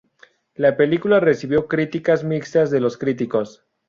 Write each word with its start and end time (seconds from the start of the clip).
La 0.55 0.77
película 0.77 1.19
recibió 1.19 1.67
críticas 1.67 2.23
mixtas 2.23 2.71
de 2.71 2.79
los 2.79 2.97
críticos. 2.97 3.67